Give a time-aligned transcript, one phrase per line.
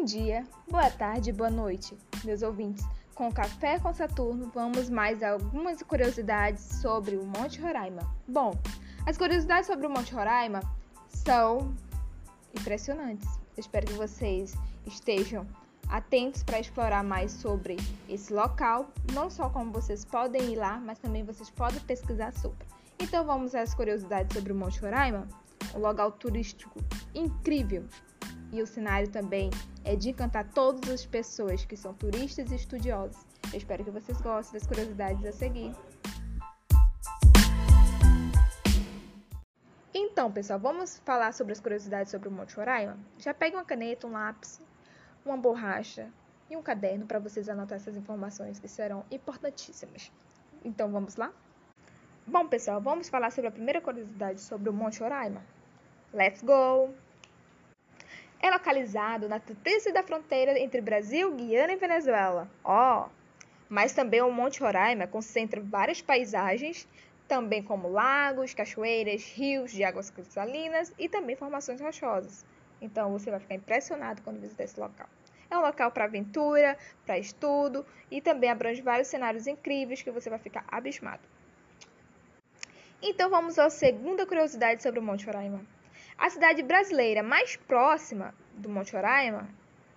[0.00, 2.82] Bom dia, boa tarde, boa noite, meus ouvintes.
[3.14, 8.00] Com Café com Saturno, vamos mais a algumas curiosidades sobre o Monte Roraima.
[8.26, 8.58] Bom,
[9.04, 10.60] as curiosidades sobre o Monte Roraima
[11.06, 11.74] são
[12.58, 13.28] impressionantes.
[13.54, 14.54] Eu espero que vocês
[14.86, 15.46] estejam
[15.90, 17.76] atentos para explorar mais sobre
[18.08, 22.66] esse local, não só como vocês podem ir lá, mas também vocês podem pesquisar sobre.
[22.98, 25.28] Então vamos às curiosidades sobre o Monte Roraima,
[25.74, 26.80] um local turístico
[27.14, 27.84] incrível
[28.52, 29.50] e o cenário também
[29.84, 33.24] é de encantar todas as pessoas que são turistas e estudiosos.
[33.52, 35.74] Eu espero que vocês gostem das curiosidades a seguir.
[39.92, 42.98] Então, pessoal, vamos falar sobre as curiosidades sobre o Monte Roraima?
[43.18, 44.60] Já pegue uma caneta, um lápis,
[45.24, 46.08] uma borracha
[46.48, 50.12] e um caderno para vocês anotar essas informações que serão importantíssimas.
[50.64, 51.32] Então, vamos lá?
[52.26, 55.42] Bom, pessoal, vamos falar sobre a primeira curiosidade sobre o Monte Roraima.
[56.12, 56.92] Let's go!
[58.42, 62.48] É localizado na tríplice da fronteira entre Brasil, Guiana e Venezuela.
[62.64, 63.04] Ó!
[63.04, 63.20] Oh,
[63.68, 66.88] mas também o Monte Roraima concentra várias paisagens,
[67.28, 72.44] também como lagos, cachoeiras, rios de águas cristalinas e também formações rochosas.
[72.80, 75.08] Então você vai ficar impressionado quando visitar esse local.
[75.48, 80.30] É um local para aventura, para estudo e também abrange vários cenários incríveis que você
[80.30, 81.22] vai ficar abismado.
[83.02, 85.60] Então vamos à segunda curiosidade sobre o Monte Roraima.
[86.20, 89.48] A cidade brasileira mais próxima do Monte Roraima,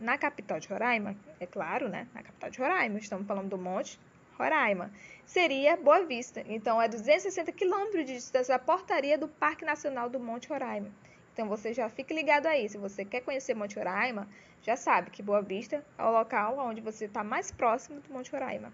[0.00, 2.08] na capital de Roraima, é claro, né?
[2.14, 4.00] Na capital de Roraima, estamos falando do Monte
[4.38, 4.90] Roraima,
[5.26, 6.42] seria Boa Vista.
[6.48, 10.90] Então, é 260 quilômetros de distância da portaria do Parque Nacional do Monte Roraima.
[11.34, 12.66] Então, você já fique ligado aí.
[12.66, 14.26] Se você quer conhecer Monte Roraima,
[14.62, 18.32] já sabe que Boa Vista é o local onde você está mais próximo do Monte
[18.32, 18.72] Roraima.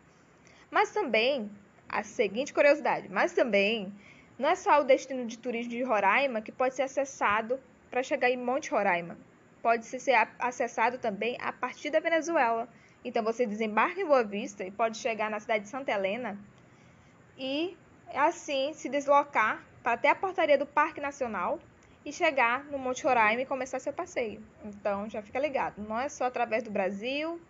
[0.70, 1.51] Mas também,
[1.89, 3.93] a seguinte curiosidade, mas também
[4.38, 8.30] não é só o destino de turismo de Roraima que pode ser acessado para chegar
[8.30, 9.16] em Monte Roraima.
[9.62, 12.68] Pode ser acessado também a partir da Venezuela.
[13.05, 16.39] Então você desembarca em Boa Vista e pode chegar na cidade de Santa Helena
[17.36, 17.77] e
[18.14, 21.58] assim se deslocar para até a portaria do Parque Nacional
[22.05, 24.42] e chegar no Monte Roraima e começar seu passeio.
[24.64, 27.40] Então já fica ligado, não é só através do Brasil,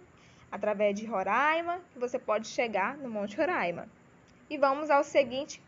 [0.50, 3.88] através de Roraima que você pode chegar no Monte Roraima.
[4.50, 5.62] E vamos ao seguinte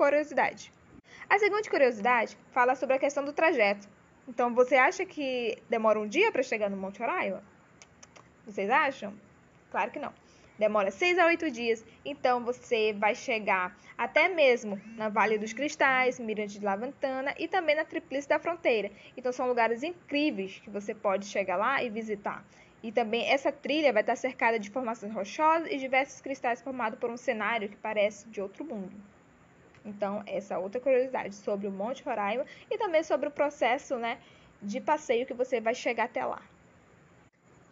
[0.00, 0.72] curiosidade.
[1.28, 3.86] A segunda curiosidade fala sobre a questão do trajeto.
[4.26, 7.42] Então, você acha que demora um dia para chegar no Monte Roraima?
[8.46, 9.12] Vocês acham?
[9.70, 10.10] Claro que não.
[10.58, 16.18] Demora 6 a 8 dias, então você vai chegar até mesmo na Vale dos Cristais,
[16.18, 18.90] Mirante de Lavantana e também na Tríplice da Fronteira.
[19.18, 22.42] Então são lugares incríveis que você pode chegar lá e visitar.
[22.82, 27.10] E também essa trilha vai estar cercada de formações rochosas e diversos cristais formados por
[27.10, 28.92] um cenário que parece de outro mundo.
[29.84, 34.18] Então, essa outra curiosidade sobre o Monte Roraima e também sobre o processo né,
[34.60, 36.42] de passeio que você vai chegar até lá.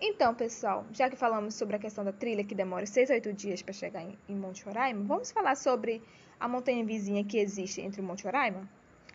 [0.00, 3.32] Então, pessoal, já que falamos sobre a questão da trilha, que demora 6 a 8
[3.32, 6.00] dias para chegar em, em Monte Roraima, vamos falar sobre
[6.38, 8.68] a montanha vizinha que existe entre o Monte Roraima?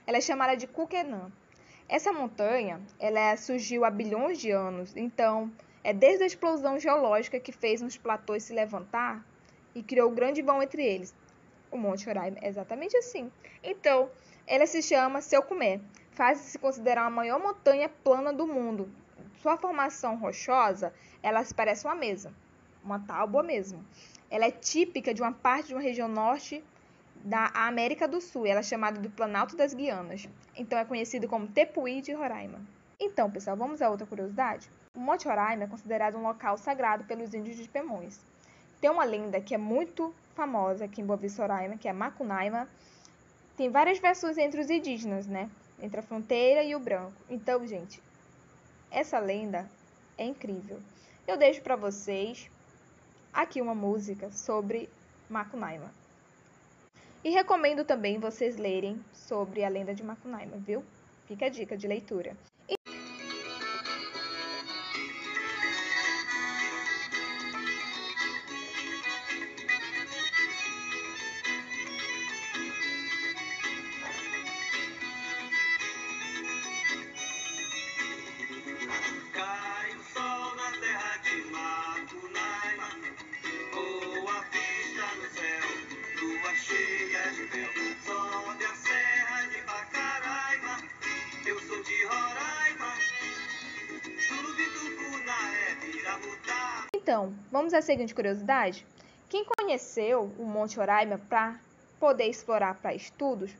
[0.05, 1.31] Ela é chamada de Kukenã.
[1.87, 5.51] Essa montanha, ela é, surgiu há bilhões de anos, então
[5.83, 9.25] é desde a explosão geológica que fez os platôs se levantar
[9.73, 11.13] e criou um grande vão entre eles
[11.73, 13.31] o Monte Roraima é exatamente assim.
[13.63, 14.09] Então,
[14.45, 15.81] ela se chama Comer.
[16.11, 18.87] Faz-se considerar a maior montanha plana do mundo.
[19.41, 22.31] Sua formação rochosa, ela se parece uma mesa,
[22.83, 23.83] uma tábua mesmo.
[24.29, 26.63] Ela é típica de uma parte de uma região norte
[27.15, 28.45] da América do Sul.
[28.45, 30.29] Ela é chamada do Planalto das Guianas.
[30.55, 32.61] Então, é conhecido como Tepuí de Roraima.
[32.99, 34.69] Então, pessoal, vamos a outra curiosidade?
[34.95, 38.23] O Monte Roraima é considerado um local sagrado pelos índios de Pemões.
[38.83, 42.67] Tem uma lenda que é muito famosa aqui em Boa Vista Roraima, que é Macunaima.
[43.55, 45.49] Tem várias versões entre os indígenas, né?
[45.81, 47.13] Entre a fronteira e o branco.
[47.29, 48.03] Então, gente,
[48.91, 49.69] essa lenda
[50.17, 50.81] é incrível.
[51.25, 52.51] Eu deixo para vocês
[53.31, 54.89] aqui uma música sobre
[55.29, 55.89] Macunaima.
[57.23, 60.83] E recomendo também vocês lerem sobre a lenda de Macunaima, viu?
[61.25, 62.35] Fica a dica de leitura.
[97.13, 98.83] Então, vamos à seguinte curiosidade?
[99.29, 101.59] Quem conheceu o Monte Roraima para
[101.99, 103.55] poder explorar para estudos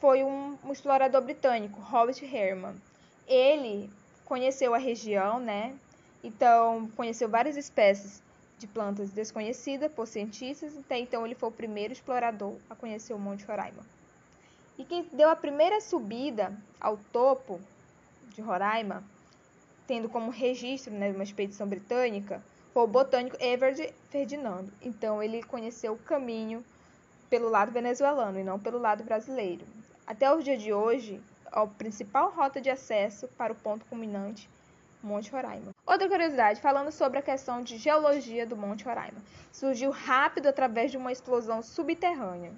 [0.00, 2.74] foi um, um, explorador britânico, Robert Herman.
[3.28, 3.88] Ele
[4.24, 5.76] conheceu a região, né?
[6.20, 8.20] Então, conheceu várias espécies
[8.58, 13.18] de plantas desconhecidas por cientistas, até então ele foi o primeiro explorador a conhecer o
[13.20, 13.86] Monte Roraima.
[14.76, 17.60] E quem deu a primeira subida ao topo
[18.34, 19.04] de Roraima,
[19.86, 22.42] tendo como registro né, uma expedição britânica,
[22.84, 24.72] o botânico Everett Ferdinando.
[24.82, 26.64] Então ele conheceu o caminho
[27.28, 29.64] pelo lado venezuelano e não pelo lado brasileiro.
[30.06, 31.20] Até o dia de hoje,
[31.50, 34.48] a principal rota de acesso para o ponto culminante
[35.02, 35.74] Monte Roraima.
[35.86, 39.22] Outra curiosidade, falando sobre a questão de geologia do Monte Roraima.
[39.52, 42.52] Surgiu rápido através de uma explosão subterrânea.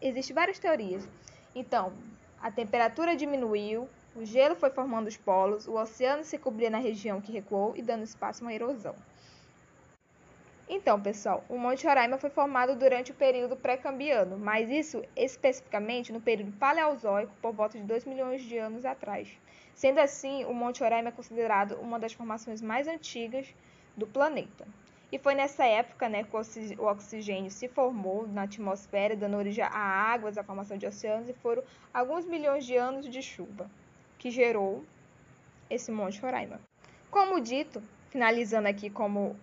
[0.00, 1.06] Existem várias teorias.
[1.54, 1.92] Então,
[2.40, 7.20] a temperatura diminuiu, o gelo foi formando os polos, o oceano se cobria na região
[7.20, 8.94] que recuou e dando espaço a uma erosão.
[10.70, 16.20] Então, pessoal, o Monte Roraima foi formado durante o período pré-cambiano, mas isso especificamente no
[16.20, 19.28] período paleozoico, por volta de 2 milhões de anos atrás.
[19.74, 23.46] Sendo assim, o Monte Roraima é considerado uma das formações mais antigas
[23.96, 24.66] do planeta.
[25.10, 26.36] E foi nessa época né, que
[26.78, 31.32] o oxigênio se formou na atmosfera, dando origem a águas, a formação de oceanos, e
[31.32, 31.62] foram
[31.94, 33.70] alguns milhões de anos de chuva
[34.18, 34.84] que gerou
[35.70, 36.60] esse Monte Roraima.
[37.10, 39.34] Como dito, finalizando aqui como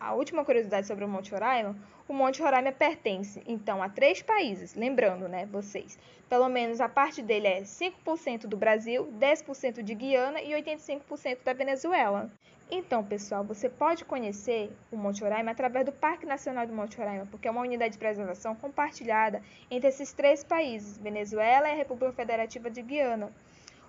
[0.00, 1.76] a última curiosidade sobre o Monte Roraima,
[2.08, 4.74] o Monte Roraima pertence, então, a três países.
[4.74, 5.98] Lembrando, né, vocês,
[6.28, 11.52] pelo menos a parte dele é 5% do Brasil, 10% de Guiana e 85% da
[11.52, 12.30] Venezuela.
[12.70, 17.26] Então, pessoal, você pode conhecer o Monte Roraima através do Parque Nacional do Monte Roraima,
[17.26, 22.12] porque é uma unidade de preservação compartilhada entre esses três países, Venezuela e a República
[22.12, 23.32] Federativa de Guiana.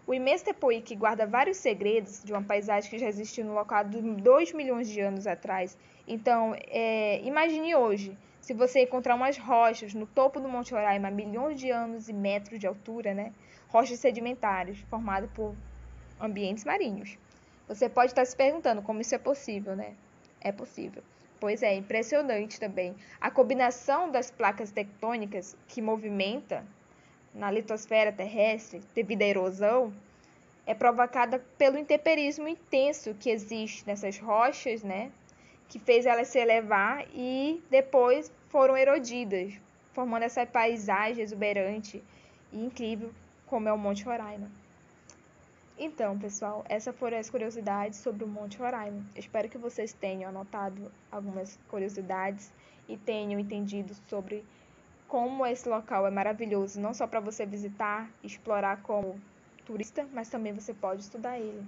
[0.08, 3.80] O imenso Tepuí, que guarda vários segredos de uma paisagem que já existiu no local
[3.80, 5.78] há 2 milhões de anos atrás.
[6.08, 11.60] Então, é, imagine hoje, se você encontrar umas rochas no topo do Monte Roraima, milhões
[11.60, 13.32] de anos e metros de altura, né?
[13.68, 15.56] Rochas sedimentares, formadas por
[16.20, 17.18] ambientes marinhos.
[17.68, 19.94] Você pode estar se perguntando como isso é possível, né?
[20.42, 21.04] É possível.
[21.40, 22.96] Pois é, impressionante também.
[23.20, 26.66] A combinação das placas tectônicas que movimenta
[27.34, 29.94] na litosfera terrestre, devido à erosão,
[30.66, 35.12] é provocada pelo intemperismo intenso que existe nessas rochas, né?
[35.68, 39.54] Que fez elas se elevar e depois foram erodidas,
[39.94, 42.04] formando essa paisagem exuberante
[42.52, 43.12] e incrível
[43.48, 44.50] como é o Monte Roraima.
[45.78, 49.04] Então, pessoal, essas foram as curiosidades sobre o Monte Roraima.
[49.16, 52.52] Espero que vocês tenham anotado algumas curiosidades
[52.88, 54.44] e tenham entendido sobre
[55.12, 59.20] como esse local é maravilhoso, não só para você visitar, explorar como
[59.66, 61.68] turista, mas também você pode estudar ele.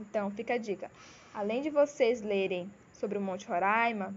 [0.00, 0.90] Então, fica a dica.
[1.32, 4.12] Além de vocês lerem sobre o Monte Roraima,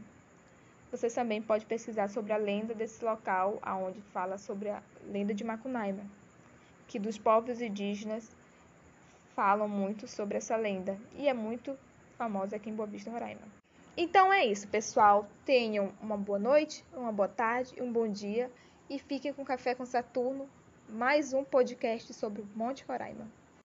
[0.90, 5.44] vocês também podem pesquisar sobre a lenda desse local, aonde fala sobre a lenda de
[5.44, 6.02] Macunaíma,
[6.88, 8.36] que dos povos indígenas
[9.36, 11.78] falam muito sobre essa lenda e é muito
[12.18, 13.59] famosa aqui em Boa Vista, Roraima.
[13.96, 15.28] Então é isso, pessoal.
[15.46, 18.52] Tenham uma boa noite, uma boa tarde, um bom dia
[18.90, 20.50] e fiquem com Café com Saturno,
[20.88, 23.28] mais um podcast sobre o Monte Roraima.